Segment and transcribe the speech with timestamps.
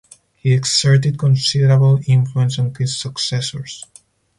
[0.33, 3.85] He exerted considerable influence on his successors.